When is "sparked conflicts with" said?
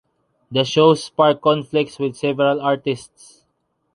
0.95-2.15